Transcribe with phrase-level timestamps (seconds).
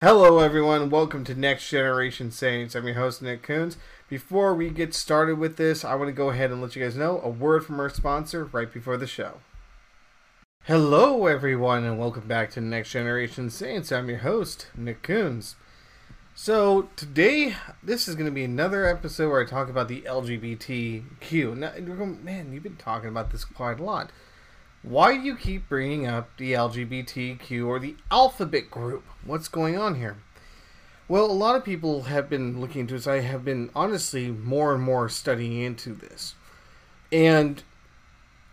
[0.00, 0.90] Hello, everyone.
[0.90, 2.76] Welcome to Next Generation Saints.
[2.76, 3.76] I'm your host, Nick Kunze.
[4.08, 6.94] Before we get started with this, I want to go ahead and let you guys
[6.94, 9.38] know a word from our sponsor right before the show.
[10.66, 13.90] Hello, everyone, and welcome back to Next Generation Saints.
[13.90, 15.56] I'm your host, Nick Kunze.
[16.32, 21.56] So, today, this is going to be another episode where I talk about the LGBTQ.
[21.56, 24.12] Now, man, you've been talking about this quite a lot.
[24.82, 29.04] Why do you keep bringing up the LGBTQ or the alphabet group?
[29.24, 30.18] What's going on here?
[31.08, 33.06] Well, a lot of people have been looking into this.
[33.06, 36.34] I have been honestly more and more studying into this.
[37.10, 37.62] And,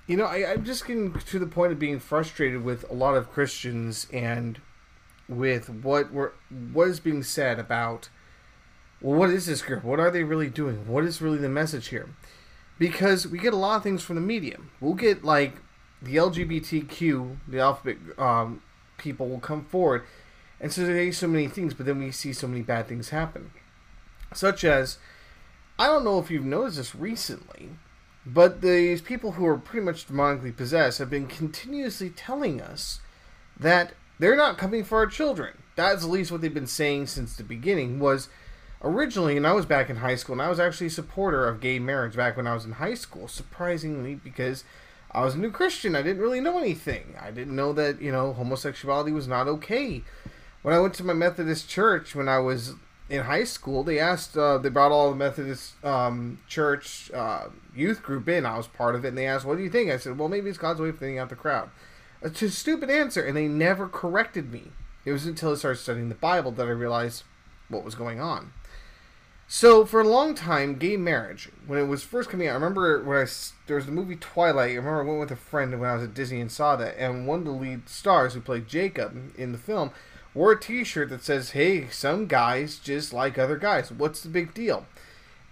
[0.07, 3.15] you know, I, I'm just getting to the point of being frustrated with a lot
[3.15, 4.59] of Christians and
[5.27, 6.31] with what we're,
[6.71, 8.09] what is being said about,
[9.01, 9.83] well, what is this group?
[9.83, 10.87] What are they really doing?
[10.87, 12.09] What is really the message here?
[12.79, 14.57] Because we get a lot of things from the media.
[14.79, 15.55] We'll get, like,
[16.05, 18.61] the LGBTQ, the alphabet um,
[18.97, 20.03] people will come forward
[20.59, 23.51] and so say so many things, but then we see so many bad things happen.
[24.33, 24.97] Such as,
[25.77, 27.71] I don't know if you've noticed this recently,
[28.25, 32.99] but these people who are pretty much demonically possessed have been continuously telling us
[33.59, 35.57] that they're not coming for our children.
[35.75, 37.99] That's at least what they've been saying since the beginning.
[37.99, 38.29] Was
[38.81, 41.59] originally, and I was back in high school, and I was actually a supporter of
[41.59, 43.27] gay marriage back when I was in high school.
[43.27, 44.63] Surprisingly, because
[45.15, 45.95] I was a new Christian.
[45.95, 47.15] I didn't really know anything.
[47.19, 50.03] I didn't know that, you know, homosexuality was not okay.
[50.61, 52.73] When I went to my Methodist church when I was
[53.09, 58.03] in high school, they asked, uh, they brought all the Methodist um, church uh, youth
[58.03, 58.45] group in.
[58.45, 59.89] I was part of it, and they asked, What do you think?
[59.89, 61.69] I said, Well, maybe it's God's way of thinning out the crowd.
[62.21, 64.71] It's a stupid answer, and they never corrected me.
[65.05, 67.23] It was until I started studying the Bible that I realized
[67.69, 68.51] what was going on.
[69.47, 73.03] So for a long time, gay marriage, when it was first coming out, I remember
[73.03, 73.27] when I
[73.67, 74.71] there was the movie Twilight.
[74.71, 76.97] I remember I went with a friend when I was at Disney and saw that,
[76.97, 79.91] and one of the lead stars who played Jacob in the film
[80.33, 83.91] wore a T-shirt that says, "Hey, some guys just like other guys.
[83.91, 84.87] What's the big deal?"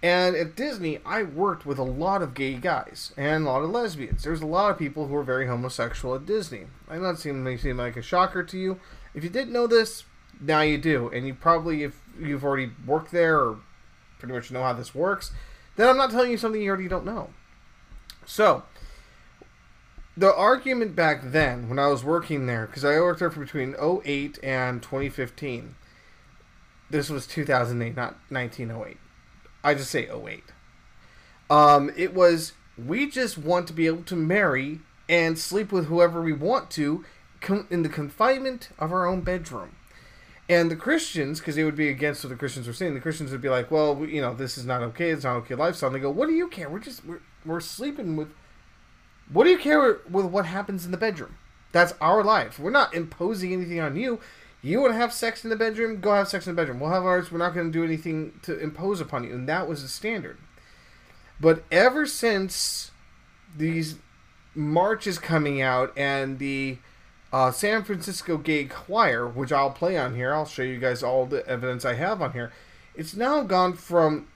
[0.02, 3.70] And at Disney, I worked with a lot of gay guys and a lot of
[3.70, 4.24] lesbians.
[4.24, 6.66] There's a lot of people who are very homosexual at Disney.
[6.90, 8.80] I know it seem, may seem like a shocker to you.
[9.14, 10.04] If you didn't know this,
[10.40, 13.60] now you do, and you probably, if you've already worked there or
[14.24, 15.32] pretty much know how this works,
[15.76, 17.30] then I'm not telling you something you already don't know.
[18.26, 18.62] So,
[20.16, 23.74] the argument back then, when I was working there, because I worked there for between
[23.80, 25.74] 08 and 2015,
[26.90, 28.96] this was 2008, not 1908.
[29.62, 30.44] I just say 08.
[31.50, 36.22] Um, it was, we just want to be able to marry and sleep with whoever
[36.22, 37.04] we want to
[37.68, 39.76] in the confinement of our own bedroom.
[40.48, 43.32] And the Christians, because they would be against what the Christians were saying, the Christians
[43.32, 45.10] would be like, "Well, we, you know, this is not okay.
[45.10, 46.68] It's not okay lifestyle." And they go, "What do you care?
[46.68, 48.28] We're just we're, we're sleeping with.
[49.32, 51.36] What do you care with what happens in the bedroom?
[51.72, 52.58] That's our life.
[52.58, 54.20] We're not imposing anything on you.
[54.60, 56.00] You want to have sex in the bedroom?
[56.00, 56.78] Go have sex in the bedroom.
[56.78, 57.32] We'll have ours.
[57.32, 60.36] We're not going to do anything to impose upon you." And that was the standard.
[61.40, 62.90] But ever since
[63.56, 63.96] these
[64.54, 66.78] marches coming out and the
[67.34, 70.32] uh, San Francisco Gay Choir, which I'll play on here.
[70.32, 72.52] I'll show you guys all the evidence I have on here.
[72.94, 74.28] It's now gone from,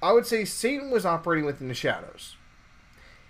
[0.00, 2.36] I would say, Satan was operating within the shadows.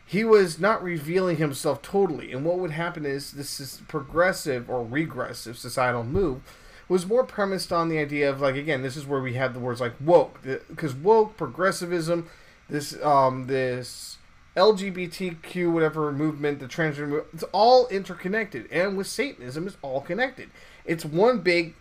[0.06, 2.30] He was not revealing himself totally.
[2.30, 6.40] And what would happen is this is progressive or regressive societal move
[6.88, 9.58] was more premised on the idea of like again, this is where we have the
[9.58, 12.28] words like woke, because woke progressivism,
[12.68, 14.18] this um this
[14.56, 18.70] LGBTQ, whatever movement, the transgender movement, it's all interconnected.
[18.70, 20.50] And with Satanism, it's all connected.
[20.84, 21.74] It's one big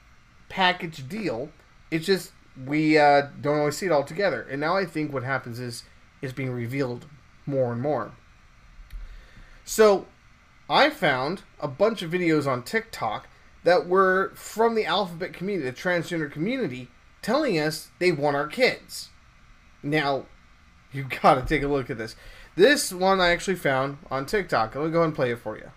[0.50, 1.50] package deal.
[1.90, 2.32] It's just
[2.66, 4.46] we uh, don't always see it all together.
[4.50, 5.84] And now I think what happens is
[6.22, 7.06] it's being revealed
[7.46, 8.12] more and more.
[9.66, 10.08] So
[10.70, 13.28] I found a bunch of videos on TikTok
[13.64, 16.90] that were from the alphabet community, the transgender community,
[17.22, 19.10] telling us they want our kids.
[19.82, 20.26] Now,
[20.92, 22.16] you've gotta take a look at this.
[22.60, 24.76] This one I actually found on TikTok.
[24.76, 25.72] Let me go and play it for you.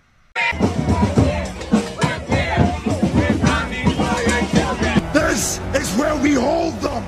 [5.12, 7.05] This is where we hold them.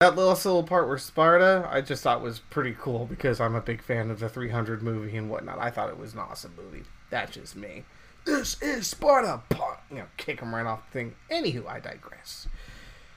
[0.00, 3.60] That little little part where Sparta, I just thought was pretty cool because I'm a
[3.60, 5.58] big fan of the 300 movie and whatnot.
[5.58, 6.84] I thought it was an awesome movie.
[7.10, 7.84] That's just me.
[8.24, 9.42] This is Sparta.
[9.90, 11.14] You know, kick him right off the thing.
[11.30, 12.48] Anywho, I digress.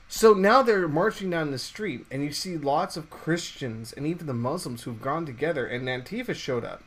[0.08, 4.26] So now they're marching down the street, and you see lots of Christians and even
[4.26, 6.82] the Muslims who've gone together, and Antifa showed up.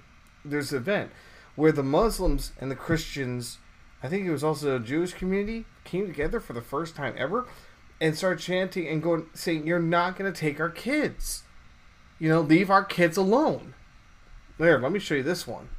[0.45, 1.09] There's an event
[1.55, 3.57] where the Muslims and the Christians,
[4.03, 7.47] I think it was also a Jewish community, came together for the first time ever
[7.99, 11.43] and start chanting and going saying, "You're not going to take our kids.
[12.19, 13.73] You know, leave our kids alone."
[14.57, 15.69] There, let me show you this one.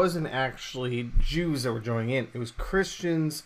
[0.00, 2.28] Wasn't actually Jews that were joining in.
[2.32, 3.42] It was Christians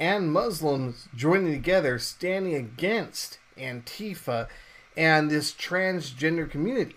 [0.00, 4.48] and Muslims joining together, standing against Antifa
[4.96, 6.96] and this transgender community.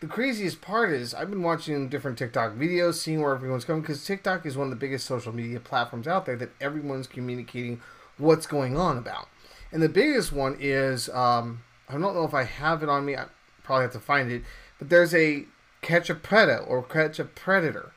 [0.00, 4.04] The craziest part is I've been watching different TikTok videos, seeing where everyone's going, because
[4.04, 7.80] TikTok is one of the biggest social media platforms out there that everyone's communicating
[8.16, 9.28] what's going on about.
[9.70, 13.14] And the biggest one is um, I don't know if I have it on me.
[13.14, 13.26] I
[13.62, 14.42] probably have to find it.
[14.80, 15.44] But there's a
[15.80, 17.92] catch a predator or catch a predator,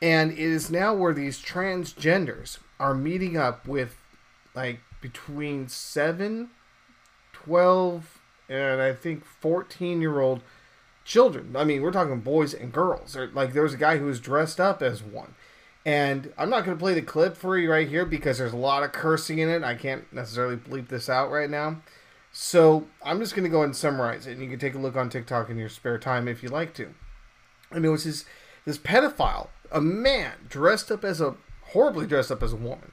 [0.00, 3.96] and it is now where these transgenders are meeting up with
[4.54, 6.50] like between 7,
[7.32, 10.42] 12, and I think 14 year old
[11.04, 11.54] children.
[11.56, 13.16] I mean, we're talking boys and girls.
[13.16, 15.34] Or, like there was a guy who was dressed up as one.
[15.84, 18.56] And I'm not going to play the clip for you right here because there's a
[18.56, 19.62] lot of cursing in it.
[19.62, 21.80] I can't necessarily bleep this out right now.
[22.32, 24.96] So I'm just going to go and summarize it, and you can take a look
[24.96, 26.92] on TikTok in your spare time if you like to.
[27.70, 28.26] I mean, this
[28.66, 31.36] this pedophile, a man dressed up as a
[31.68, 32.92] horribly dressed up as a woman.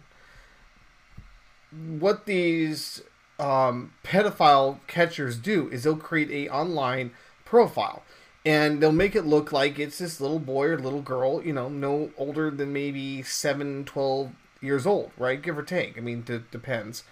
[1.71, 3.01] What these
[3.39, 7.11] um, pedophile catchers do is they'll create a online
[7.43, 8.03] profile,
[8.45, 11.69] and they'll make it look like it's this little boy or little girl, you know,
[11.69, 14.31] no older than maybe 7, 12
[14.61, 15.41] years old, right?
[15.41, 15.97] Give or take.
[15.97, 17.03] I mean, it depends.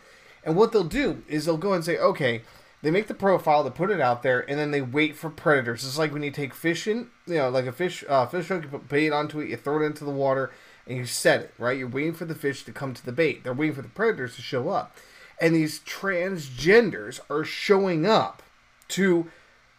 [0.44, 2.44] And what they'll do is they'll go and say, okay,
[2.82, 5.86] they make the profile, they put it out there, and then they wait for predators.
[5.86, 8.70] It's like when you take fishing, you know, like a fish uh, fish hook, you
[8.70, 10.52] put bait onto it, you throw it into the water,
[10.88, 11.78] and you set it, right?
[11.78, 13.44] You're waiting for the fish to come to the bait.
[13.44, 14.98] They're waiting for the predators to show up.
[15.40, 18.44] And these transgenders are showing up
[18.90, 19.30] to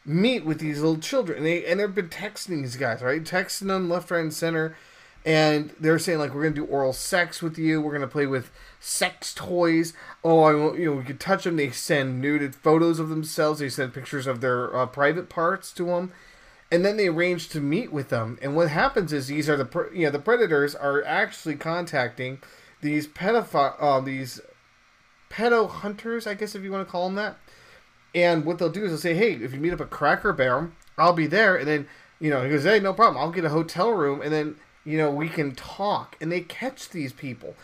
[0.05, 1.38] meet with these little children.
[1.38, 3.22] And, they, and they've been texting these guys, right?
[3.22, 4.76] Texting them left, right, and center.
[5.24, 7.80] And they're saying, like, we're to do oral sex with you.
[7.80, 9.92] We're to play with sex toys.
[10.24, 11.56] Oh, I want, you know, we could touch them.
[11.56, 13.60] They send nuded photos of themselves.
[13.60, 16.12] They send pictures of their uh, private parts to them.
[16.72, 18.38] And then they arrange to meet with them.
[18.42, 22.38] And what happens is these are the, you know, the predators are actually contacting
[22.80, 24.40] these pedophile, uh, these
[25.30, 27.38] pedo hunters, I guess if you want to call them that.
[28.14, 30.70] And what they'll do is they'll say, "Hey, if you meet up at Cracker Barrel,
[30.98, 31.88] I'll be there." And then
[32.20, 33.16] you know he goes, "Hey, no problem.
[33.22, 36.90] I'll get a hotel room, and then you know we can talk." And they catch
[36.90, 37.55] these people.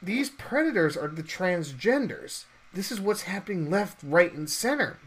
[0.00, 2.44] These predators are the transgenders.
[2.72, 4.98] This is what's happening left, right, and center.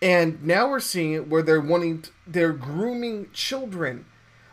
[0.00, 4.06] And now we're seeing it where they're wanting, to, they're grooming children.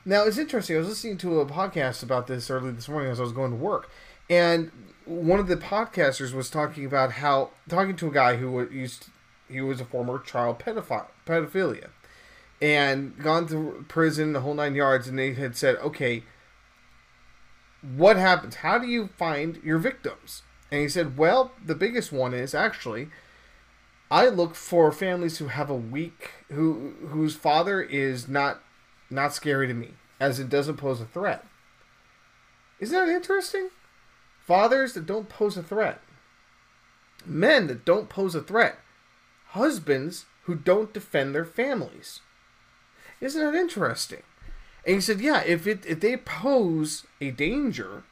[0.05, 0.75] Now it's interesting.
[0.75, 3.51] I was listening to a podcast about this early this morning as I was going
[3.51, 3.89] to work,
[4.29, 4.71] and
[5.05, 9.07] one of the podcasters was talking about how talking to a guy who used
[9.49, 11.89] he was a former child pedophile pedophilia
[12.61, 16.23] and gone to prison the whole nine yards and they had said okay
[17.95, 18.55] what happens?
[18.55, 20.41] How do you find your victims?
[20.71, 23.09] And he said well the biggest one is actually
[24.11, 28.61] i look for families who have a weak who whose father is not
[29.09, 31.45] not scary to me as it doesn't pose a threat.
[32.79, 33.69] Isn't that interesting?
[34.45, 36.01] Fathers that don't pose a threat,
[37.25, 38.79] men that don't pose a threat,
[39.49, 42.21] husbands who don't defend their families.
[43.21, 44.23] Isn't that interesting?
[44.85, 48.03] And he said, yeah, if it if they pose a danger,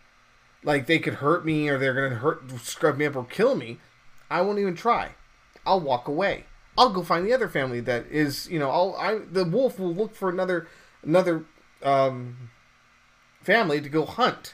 [0.63, 3.79] like they could hurt me or they're gonna hurt scrub me up or kill me,
[4.29, 5.11] I won't even try.
[5.65, 6.45] I'll walk away.
[6.77, 9.93] I'll go find the other family that is, you know, I'll I the wolf will
[9.93, 10.67] look for another
[11.03, 11.45] another
[11.81, 12.49] um
[13.41, 14.53] family to go hunt.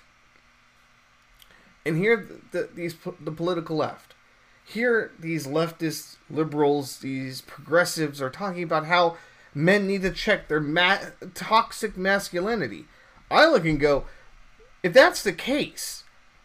[1.86, 4.13] And here, the, these the political left,
[4.63, 9.17] here these leftist liberals, these progressives are talking about how
[9.53, 10.98] men need to check their ma-
[11.33, 12.86] toxic masculinity.
[13.29, 14.05] I look and go,
[14.81, 16.03] if that's the case,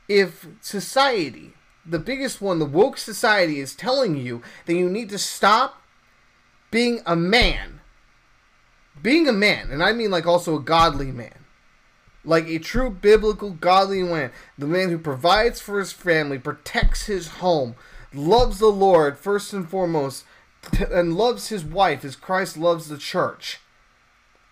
[0.08, 5.18] if society, the biggest one, the woke society, is telling you that you need to
[5.18, 5.82] stop
[6.70, 7.80] being a man,
[9.02, 11.44] being a man, and I mean like also a godly man,
[12.24, 17.28] like a true biblical godly man, the man who provides for his family, protects his
[17.28, 17.74] home,
[18.12, 20.24] loves the Lord first and foremost,
[20.90, 23.60] and loves his wife as Christ loves the church.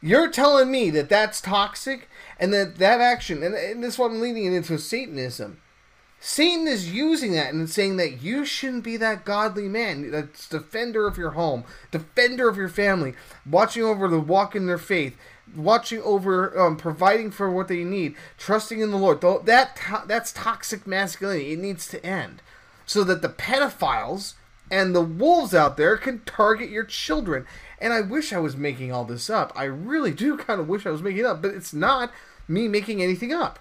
[0.02, 2.08] You're telling me that that's toxic
[2.38, 5.60] and that that action, and, and this is what I'm leading it into Satanism.
[6.20, 11.06] Satan is using that and saying that you shouldn't be that godly man, that's defender
[11.06, 13.14] of your home, defender of your family,
[13.48, 15.16] watching over the walk in their faith,
[15.54, 19.20] watching over, um, providing for what they need, trusting in the Lord.
[19.20, 21.52] That that's toxic masculinity.
[21.52, 22.42] It needs to end,
[22.86, 24.34] so that the pedophiles
[24.70, 27.46] and the wolves out there can target your children.
[27.78, 29.52] And I wish I was making all this up.
[29.54, 32.10] I really do kind of wish I was making it up, but it's not
[32.48, 33.58] me making anything up.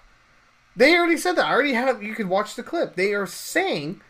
[0.76, 1.46] They already said that.
[1.46, 2.04] I already have.
[2.04, 2.96] You could watch the clip.
[2.96, 4.02] They are saying,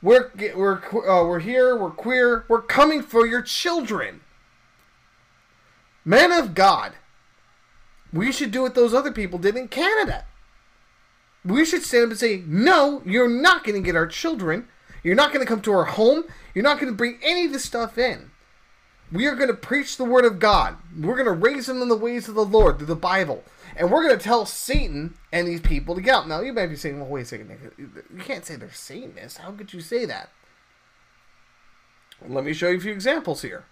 [0.00, 1.76] "We're we're uh, we're here.
[1.76, 2.46] We're queer.
[2.48, 4.22] We're coming for your children."
[6.02, 6.94] Men of God,
[8.14, 10.24] we should do what those other people did in Canada.
[11.44, 14.68] We should stand up and say, "No, you're not going to get our children.
[15.02, 16.24] You're not going to come to our home.
[16.54, 18.30] You're not going to bring any of this stuff in."
[19.12, 20.76] We are going to preach the word of God.
[20.96, 23.42] We're going to raise them in the ways of the Lord through the Bible.
[23.76, 26.28] And we're going to tell Satan and these people to get out.
[26.28, 27.48] Now, you might be saying, well, wait a second.
[27.48, 27.58] Nick.
[27.76, 29.38] You can't say they're Satanists.
[29.38, 30.30] How could you say that?
[32.24, 33.64] Let me show you a few examples here.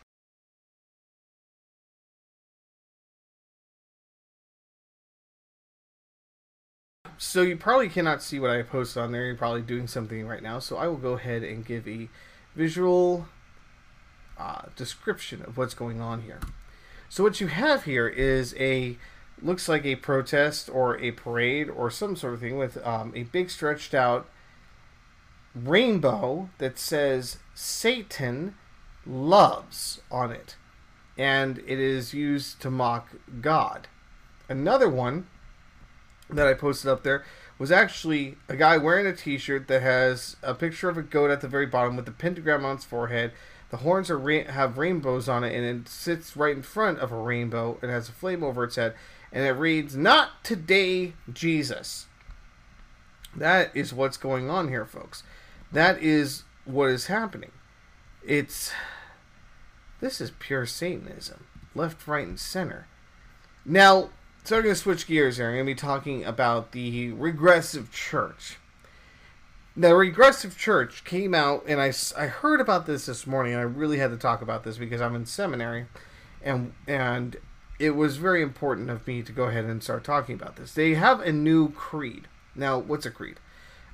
[7.20, 9.26] So you probably cannot see what I posted on there.
[9.26, 10.60] You're probably doing something right now.
[10.60, 12.08] So I will go ahead and give a
[12.54, 13.26] visual
[14.38, 16.38] uh, description of what's going on here.
[17.08, 18.96] So what you have here is a
[19.42, 23.25] looks like a protest or a parade or some sort of thing with um, a
[23.25, 24.28] big stretched out
[25.54, 28.54] rainbow that says Satan
[29.06, 30.56] loves on it,
[31.16, 33.08] and it is used to mock
[33.40, 33.88] God.
[34.48, 35.26] Another one
[36.30, 37.25] that I posted up there
[37.58, 41.40] was actually a guy wearing a T-shirt that has a picture of a goat at
[41.40, 43.32] the very bottom with the pentagram on its forehead.
[43.70, 47.16] The horns are have rainbows on it, and it sits right in front of a
[47.16, 47.78] rainbow.
[47.82, 48.94] It has a flame over its head,
[49.32, 52.06] and it reads, "Not today, Jesus."
[53.37, 55.23] That is what's going on here, folks.
[55.70, 57.52] That is what is happening.
[58.25, 58.73] It's
[60.00, 61.44] this is pure Satanism,
[61.75, 62.87] left, right, and center.
[63.64, 64.11] Now,
[64.49, 65.49] so I'm going to switch gears here.
[65.49, 68.57] I'm going to be talking about the regressive church.
[69.76, 73.64] The regressive church came out, and I, I heard about this this morning, and I
[73.64, 75.85] really had to talk about this because I'm in seminary,
[76.43, 77.37] and and
[77.78, 80.73] it was very important of me to go ahead and start talking about this.
[80.73, 82.26] They have a new creed.
[82.55, 83.37] Now, what's a creed?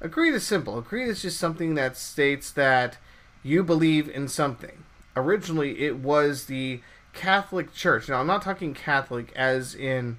[0.00, 0.78] A creed is simple.
[0.78, 2.96] A creed is just something that states that
[3.42, 4.84] you believe in something.
[5.16, 6.80] Originally, it was the
[7.12, 8.08] Catholic Church.
[8.08, 10.18] Now, I'm not talking Catholic as in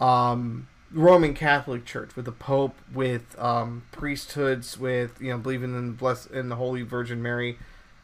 [0.00, 5.88] um, Roman Catholic Church with the Pope, with um, priesthoods, with you know believing in
[5.88, 7.58] the bless in the Holy Virgin Mary.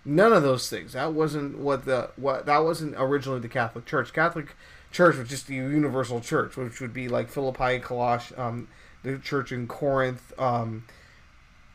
[0.05, 0.93] None of those things.
[0.93, 4.13] That wasn't what the what that wasn't originally the Catholic Church.
[4.13, 4.55] Catholic
[4.93, 8.69] Church was just the universal church, which would be like Philippi, Colosh, um,
[9.03, 10.85] the church in Corinth, um,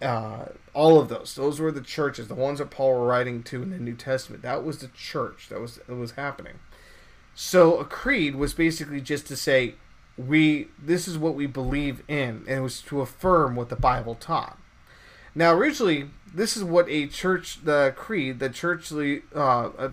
[0.01, 1.35] uh, all of those.
[1.35, 4.43] Those were the churches, the ones that Paul were writing to in the New Testament.
[4.43, 6.59] That was the church that was that was happening.
[7.33, 9.75] So a creed was basically just to say
[10.27, 14.15] we this is what we believe in, and it was to affirm what the Bible
[14.15, 14.57] taught.
[15.33, 19.91] Now, originally, this is what a church, the creed, the churchly, uh, uh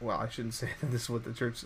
[0.00, 1.64] well, I shouldn't say that this is what the church.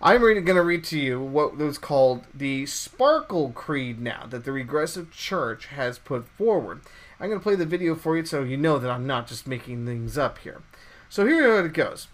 [0.00, 4.50] I'm going to read to you what was called the Sparkle Creed now that the
[4.50, 6.80] Regressive Church has put forward.
[7.20, 9.46] I'm going to play the video for you so you know that I'm not just
[9.46, 10.62] making things up here.
[11.08, 12.08] So here it goes.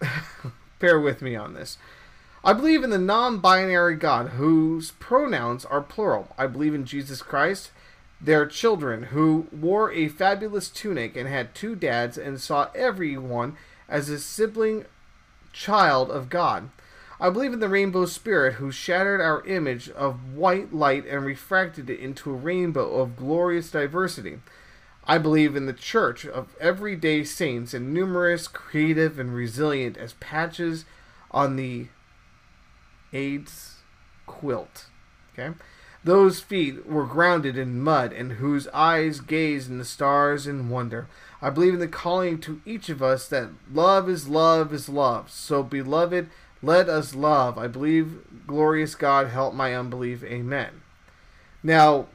[0.78, 1.78] Bear with me on this.
[2.48, 6.34] I believe in the non binary God whose pronouns are plural.
[6.38, 7.72] I believe in Jesus Christ,
[8.22, 14.08] their children, who wore a fabulous tunic and had two dads and saw everyone as
[14.08, 14.86] a sibling
[15.52, 16.70] child of God.
[17.20, 21.90] I believe in the rainbow spirit who shattered our image of white light and refracted
[21.90, 24.38] it into a rainbow of glorious diversity.
[25.04, 30.86] I believe in the church of everyday saints and numerous, creative, and resilient as patches
[31.30, 31.88] on the
[33.12, 33.76] AIDS
[34.26, 34.86] quilt.
[35.32, 35.56] Okay?
[36.04, 41.08] Those feet were grounded in mud and whose eyes gazed in the stars in wonder.
[41.42, 45.30] I believe in the calling to each of us that love is love is love.
[45.30, 46.28] So, beloved,
[46.62, 47.56] Let us love.
[47.56, 50.24] I believe, glorious God, help my unbelief.
[50.24, 50.82] Amen.
[51.62, 52.06] Now,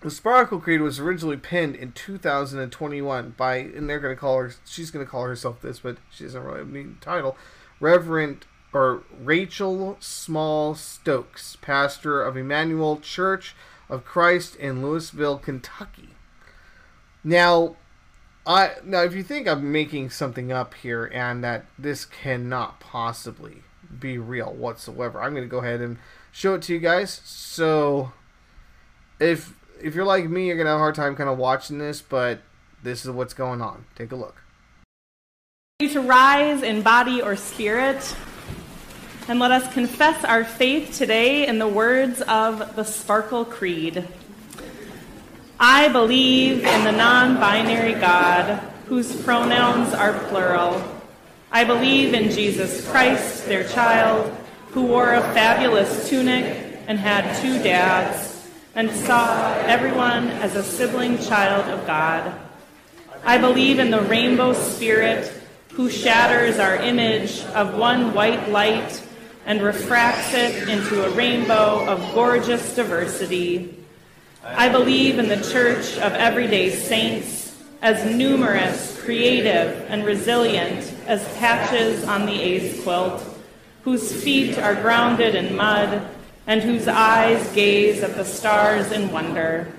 [0.00, 4.52] the Sparkle Creed was originally penned in 2021 by, and they're going to call her,
[4.64, 7.36] she's going to call herself this, but she doesn't really mean title,
[7.80, 13.54] Reverend or Rachel Small Stokes, pastor of Emmanuel Church
[13.88, 16.10] of Christ in Louisville, Kentucky.
[17.22, 17.76] Now,
[18.46, 23.62] I now if you think I'm making something up here and that this cannot possibly
[24.00, 25.98] be real whatsoever, I'm going to go ahead and
[26.32, 27.20] show it to you guys.
[27.24, 28.12] So,
[29.20, 32.00] if if you're like me, you're gonna have a hard time kind of watching this,
[32.00, 32.40] but
[32.82, 33.84] this is what's going on.
[33.94, 34.42] Take a look.
[35.80, 38.16] to rise in body or spirit,
[39.28, 44.06] and let us confess our faith today in the words of the Sparkle Creed.
[45.60, 50.82] I believe in the non binary God whose pronouns are plural.
[51.52, 54.36] I believe in Jesus Christ, their child,
[54.70, 61.18] who wore a fabulous tunic and had two dads and saw everyone as a sibling
[61.18, 62.34] child of God.
[63.24, 65.32] I believe in the rainbow spirit
[65.74, 69.02] who shatters our image of one white light
[69.46, 73.76] and refracts it into a rainbow of gorgeous diversity.
[74.44, 82.04] I believe in the church of everyday saints as numerous, creative, and resilient as patches
[82.04, 83.22] on the AIDS quilt,
[83.82, 86.06] whose feet are grounded in mud
[86.46, 89.72] and whose eyes gaze at the stars in wonder.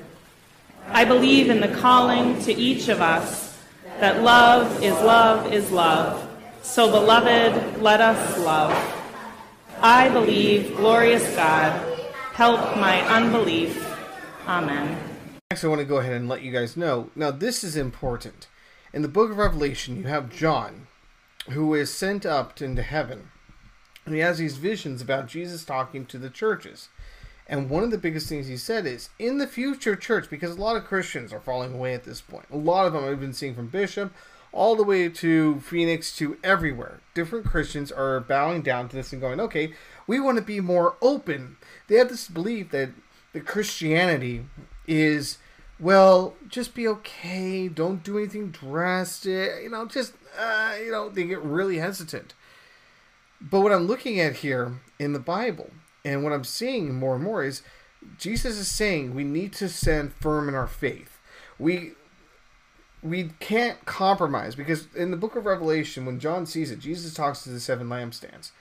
[0.88, 3.58] I believe in the calling to each of us
[4.00, 6.30] that love is love is love.
[6.62, 9.03] So, beloved, let us love.
[9.86, 11.74] I believe, glorious God,
[12.32, 13.86] help my unbelief.
[14.48, 14.98] Amen.
[15.52, 17.10] Next, I want to go ahead and let you guys know.
[17.18, 18.48] Now, this is important.
[18.94, 20.88] In the book of Revelation, you have John,
[21.50, 23.32] who is sent up into heaven.
[24.06, 26.88] And he has these visions about Jesus talking to the churches.
[27.46, 30.62] And one of the biggest things he said is in the future church, because a
[30.62, 32.46] lot of Christians are falling away at this point.
[32.54, 34.14] A lot of them I've been seeing from Bishop
[34.54, 37.02] all the way to Phoenix to everywhere.
[37.16, 39.74] Different Christians are bowing down to this and going, okay,
[40.06, 41.58] we want to be more open.
[41.88, 42.92] They have this belief that
[43.34, 44.46] the Christianity
[44.88, 45.40] is,
[45.80, 51.24] well, just be okay, don't do anything drastic, you know, just, uh, you know, they
[51.24, 52.36] get really hesitant.
[53.42, 55.72] But what I'm looking at here in the Bible
[56.06, 57.64] and what I'm seeing more and more is
[58.20, 61.20] Jesus is saying we need to stand firm in our faith.
[61.58, 61.94] We
[63.04, 67.44] we can't compromise because in the book of Revelation, when John sees it, Jesus talks
[67.44, 68.52] to the seven lampstands.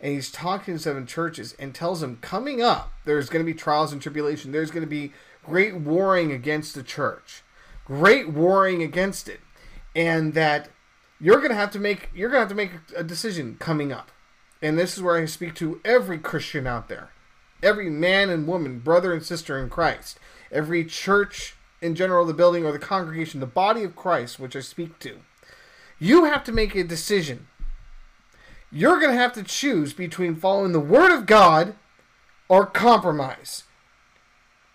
[0.00, 3.56] And he's talking to seven churches and tells them, coming up, there's going to be
[3.56, 4.50] trials and tribulation.
[4.50, 5.12] There's going to be
[5.44, 7.42] great warring against the church,
[7.84, 9.38] great warring against it,
[9.94, 10.70] and that
[11.20, 13.92] you're going to have to make you're going to have to make a decision coming
[13.92, 14.10] up.
[14.60, 17.10] And this is where I speak to every Christian out there,
[17.62, 20.18] every man and woman, brother and sister in Christ,
[20.50, 24.60] every church in general, the building or the congregation, the body of Christ, which I
[24.60, 25.18] speak to.
[25.98, 27.48] You have to make a decision.
[28.70, 31.74] You're going to have to choose between following the Word of God
[32.48, 33.64] or compromise.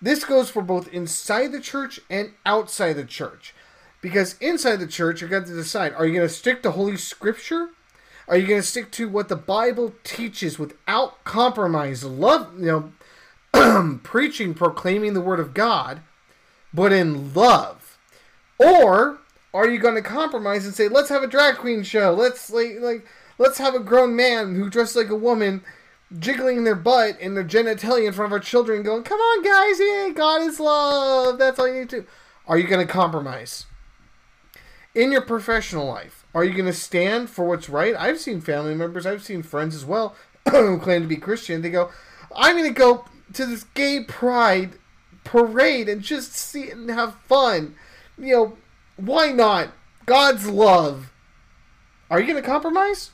[0.01, 3.55] This goes for both inside the church and outside the church.
[3.99, 6.97] Because inside the church, you're going to decide are you going to stick to Holy
[6.97, 7.69] Scripture
[8.27, 12.03] are you going to stick to what the Bible teaches without compromise?
[12.03, 12.91] Love, you
[13.53, 16.01] know, preaching, proclaiming the Word of God,
[16.73, 17.97] but in love.
[18.59, 19.19] Or
[19.53, 22.13] are you going to compromise and say, let's have a drag queen show?
[22.13, 23.05] Let's like like
[23.37, 25.63] let's have a grown man who dressed like a woman
[26.17, 29.79] jiggling their butt and their genitalia in front of our children going, come on guys,
[29.79, 31.37] yeah, God is love.
[31.37, 32.05] That's all you need to.
[32.47, 33.65] Are you going to compromise?
[34.95, 37.95] In your professional life, are you going to stand for what's right?
[37.95, 40.15] I've seen family members, I've seen friends as well
[40.49, 41.61] who claim to be Christian.
[41.61, 41.91] They go,
[42.35, 44.77] I'm going to go to this gay pride
[45.27, 47.75] parade and just see and have fun.
[48.17, 48.57] You know,
[48.95, 49.69] why not?
[50.05, 51.11] God's love.
[52.09, 53.11] Are you going to compromise?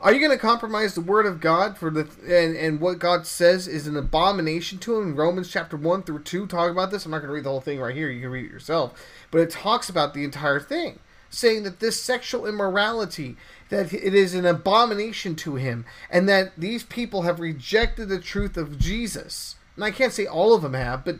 [0.00, 3.26] Are you going to compromise the word of God for the and, and what God
[3.26, 5.16] says is an abomination to him?
[5.16, 7.04] Romans chapter 1 through 2 talk about this.
[7.04, 8.10] I'm not going to read the whole thing right here.
[8.10, 8.92] You can read it yourself.
[9.30, 13.36] But it talks about the entire thing saying that this sexual immorality
[13.68, 18.56] that it is an abomination to him and that these people have rejected the truth
[18.56, 19.55] of Jesus.
[19.76, 21.18] And I can't say all of them have, but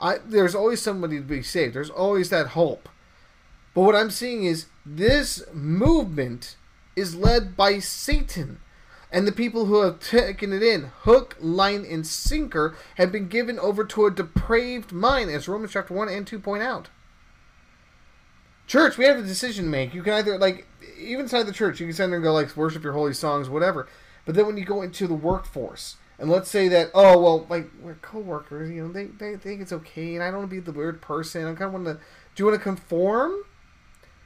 [0.00, 1.74] I, there's always somebody to be saved.
[1.74, 2.88] There's always that hope.
[3.74, 6.56] But what I'm seeing is this movement
[6.96, 8.60] is led by Satan.
[9.10, 13.58] And the people who have taken it in, hook, line, and sinker, have been given
[13.58, 16.88] over to a depraved mind, as Romans chapter 1 and 2 point out.
[18.66, 19.94] Church, we have a decision to make.
[19.94, 20.66] You can either like
[20.98, 23.48] even inside the church, you can sit there and go like worship your holy songs,
[23.48, 23.88] whatever.
[24.26, 27.68] But then when you go into the workforce, and let's say that oh well, like
[27.80, 30.60] we're coworkers, you know, they they think it's okay, and I don't want to be
[30.60, 31.44] the weird person.
[31.44, 31.94] I kind of want to.
[31.94, 33.32] Do you want to conform?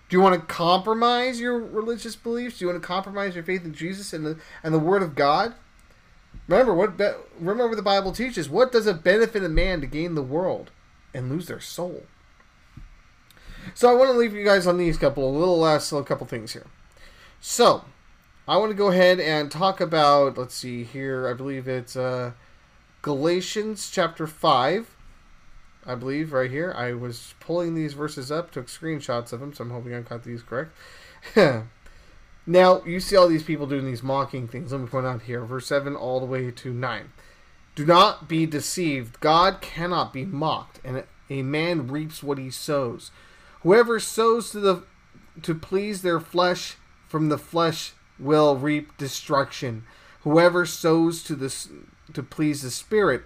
[0.09, 2.59] Do you want to compromise your religious beliefs?
[2.59, 5.15] Do you want to compromise your faith in Jesus and the and the Word of
[5.15, 5.55] God?
[6.49, 8.49] Remember what be, remember what the Bible teaches.
[8.49, 10.71] What does it benefit a man to gain the world
[11.15, 12.05] and lose their soul?
[13.75, 16.27] So I want to leave you guys on these couple, a little last little couple
[16.27, 16.67] things here.
[17.41, 17.85] So
[18.47, 20.37] I want to go ahead and talk about.
[20.37, 21.29] Let's see here.
[21.29, 22.33] I believe it's uh,
[23.01, 24.97] Galatians chapter five.
[25.87, 26.75] I believe right here.
[26.77, 30.25] I was pulling these verses up, took screenshots of them, so I'm hoping I got
[30.25, 30.73] these correct.
[32.47, 34.73] now you see all these people doing these mocking things.
[34.73, 37.13] Let me point out here, verse seven all the way to nine.
[37.77, 39.21] Do not be deceived.
[39.21, 43.13] God cannot be mocked, and a man reaps what he sows.
[43.61, 44.83] Whoever sows to the
[45.43, 46.77] to please their flesh
[47.09, 49.85] from the flesh will reap destruction.
[50.23, 51.55] Whoever sows to the
[52.13, 53.23] to please the spirit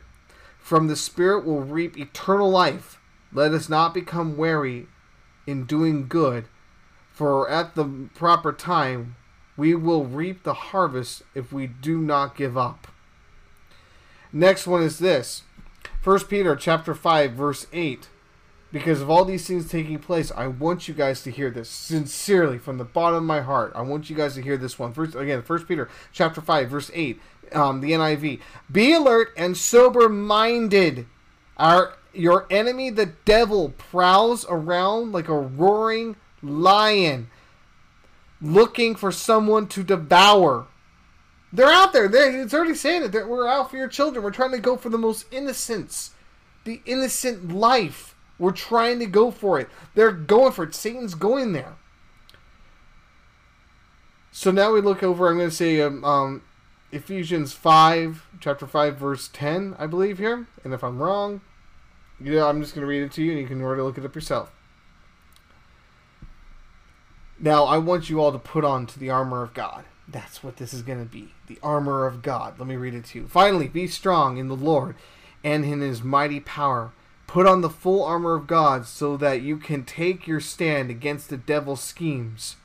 [0.66, 2.98] from the spirit will reap eternal life.
[3.32, 4.88] Let us not become weary
[5.46, 6.46] in doing good,
[7.12, 9.14] for at the proper time
[9.56, 12.88] we will reap the harvest if we do not give up.
[14.32, 15.42] Next one is this.
[16.02, 18.08] 1 Peter chapter 5 verse 8
[18.76, 22.58] because of all these things taking place, I want you guys to hear this sincerely
[22.58, 23.72] from the bottom of my heart.
[23.74, 24.92] I want you guys to hear this one.
[24.92, 27.18] First, again, First Peter chapter five, verse eight,
[27.52, 28.38] um, the NIV.
[28.70, 31.06] Be alert and sober-minded.
[31.56, 37.30] Our your enemy, the devil, prowls around like a roaring lion,
[38.42, 40.66] looking for someone to devour.
[41.50, 42.08] They're out there.
[42.08, 43.12] They're, it's already saying it.
[43.12, 44.22] They're, we're out for your children.
[44.22, 46.10] We're trying to go for the most innocence,
[46.64, 48.12] the innocent life.
[48.38, 49.68] We're trying to go for it.
[49.94, 50.74] They're going for it.
[50.74, 51.76] Satan's going there.
[54.30, 55.28] So now we look over.
[55.28, 56.42] I'm going to say um, um,
[56.92, 60.46] Ephesians five, chapter five, verse ten, I believe here.
[60.62, 61.40] And if I'm wrong,
[62.20, 63.96] you know, I'm just going to read it to you, and you can already look
[63.96, 64.52] it up yourself.
[67.38, 69.84] Now I want you all to put on to the armor of God.
[70.08, 71.32] That's what this is going to be.
[71.46, 72.58] The armor of God.
[72.58, 73.28] Let me read it to you.
[73.28, 74.94] Finally, be strong in the Lord
[75.42, 76.92] and in his mighty power.
[77.36, 81.28] Put on the full armor of God so that you can take your stand against
[81.28, 82.56] the devil's schemes.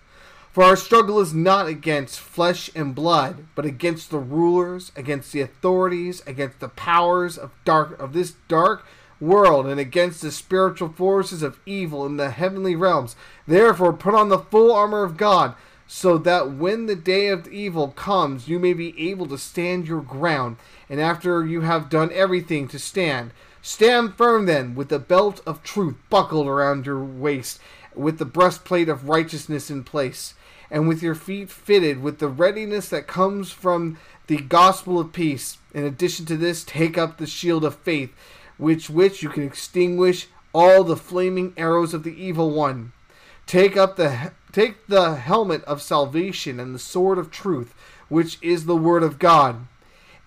[0.54, 5.42] For our struggle is not against flesh and blood, but against the rulers, against the
[5.42, 8.86] authorities, against the powers of dark of this dark
[9.20, 13.18] world, and against the spiritual forces of evil in the heavenly realms.
[13.46, 15.54] Therefore put on the full armor of God,
[15.86, 20.00] so that when the day of evil comes you may be able to stand your
[20.00, 20.56] ground,
[20.90, 23.32] and after you have done everything to stand,
[23.64, 27.60] Stand firm then, with the belt of truth buckled around your waist,
[27.94, 30.34] with the breastplate of righteousness in place,
[30.72, 35.60] and with your feet fitted with the readiness that comes from the gospel of peace.
[35.76, 38.12] In addition to this, take up the shield of faith,
[38.58, 42.94] which which you can extinguish all the flaming arrows of the evil one.
[43.46, 47.76] Take up the take the helmet of salvation and the sword of truth,
[48.10, 49.68] which is the word of God,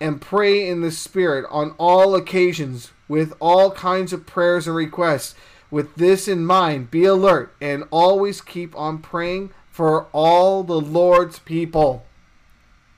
[0.01, 5.35] and pray in the spirit on all occasions with all kinds of prayers and requests.
[5.71, 11.41] With this in mind, be alert and always keep on praying for all the Lord's
[11.41, 12.07] people.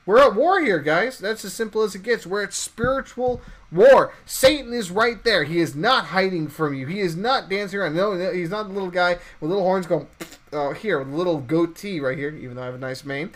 [0.05, 1.19] We're at war here, guys.
[1.19, 2.25] That's as simple as it gets.
[2.25, 3.41] We're at spiritual
[3.71, 4.13] war.
[4.25, 5.43] Satan is right there.
[5.43, 6.87] He is not hiding from you.
[6.87, 7.95] He is not dancing around.
[7.95, 10.07] No, no he's not the little guy with little horns going
[10.53, 13.31] uh, here with a little goatee right here, even though I have a nice mane.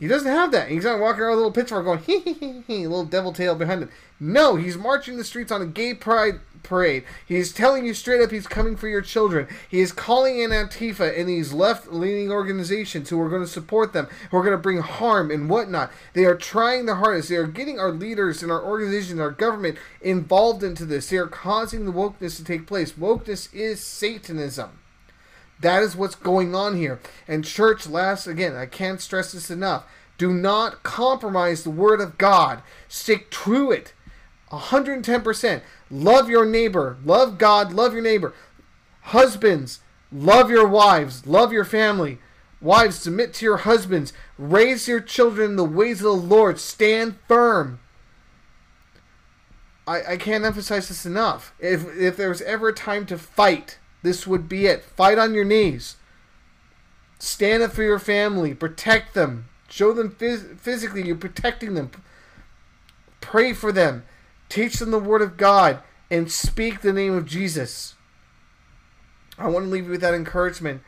[0.00, 0.68] He doesn't have that.
[0.68, 3.32] He's not walking around with a little pitchfork going hee hee hee hee, little devil
[3.32, 3.90] tail behind him.
[4.24, 7.02] No, he's marching the streets on a gay pride parade.
[7.26, 9.48] He's telling you straight up he's coming for your children.
[9.68, 14.06] He is calling in Antifa and these left-leaning organizations who are going to support them,
[14.30, 15.90] who are going to bring harm and whatnot.
[16.12, 17.30] They are trying their hardest.
[17.30, 21.08] They are getting our leaders and our organizations, our government involved into this.
[21.08, 22.92] They are causing the wokeness to take place.
[22.92, 24.78] Wokeness is Satanism.
[25.58, 27.00] That is what's going on here.
[27.26, 29.84] And church, last again, I can't stress this enough.
[30.16, 32.62] Do not compromise the word of God.
[32.86, 33.94] Stick to it.
[34.52, 35.62] 110%.
[35.90, 36.98] Love your neighbor.
[37.04, 37.72] Love God.
[37.72, 38.34] Love your neighbor.
[39.06, 39.80] Husbands,
[40.12, 41.26] love your wives.
[41.26, 42.18] Love your family.
[42.60, 44.12] Wives, submit to your husbands.
[44.38, 46.60] Raise your children in the ways of the Lord.
[46.60, 47.80] Stand firm.
[49.86, 51.52] I, I can't emphasize this enough.
[51.58, 54.84] If, if there was ever a time to fight, this would be it.
[54.84, 55.96] Fight on your knees.
[57.18, 58.54] Stand up for your family.
[58.54, 59.46] Protect them.
[59.68, 61.90] Show them phys- physically you're protecting them.
[63.20, 64.04] Pray for them.
[64.52, 65.82] Teach them the Word of God.
[66.10, 67.94] And speak the name of Jesus.
[69.38, 70.82] I want to leave you with that encouragement.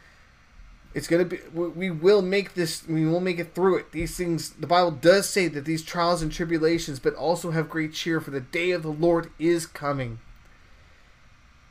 [0.92, 1.40] It's gonna be.
[1.50, 2.86] we- We will make this.
[2.86, 3.90] We will make it through it.
[3.90, 4.50] These things.
[4.50, 8.30] The Bible does say that these trials and tribulations, but also have great cheer, for
[8.30, 10.18] the day of the Lord is coming.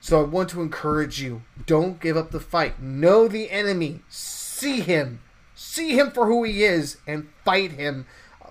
[0.02, 2.82] So I want to encourage you: don't give up the fight.
[2.82, 4.02] Know the enemy.
[4.10, 5.22] See him.
[5.54, 8.08] See him for who he is, and fight him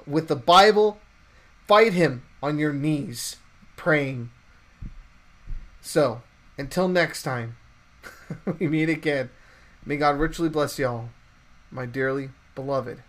[0.06, 1.00] with the Bible.
[1.66, 3.36] Fight him on your knees,
[3.76, 4.30] praying.
[5.80, 6.22] So,
[6.58, 7.56] until next time,
[8.58, 9.30] we meet again.
[9.84, 11.10] May God richly bless y'all,
[11.70, 13.02] my dearly beloved